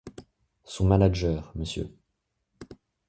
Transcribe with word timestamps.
Son 0.63 0.85
manager, 0.87 1.51
Mr. 1.55 1.87